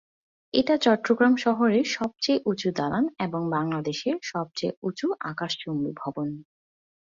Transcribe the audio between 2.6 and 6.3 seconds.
দালান এবং বাংলাদেশের সবচেয়ে উঁচু আকাশচুম্বী ভবন।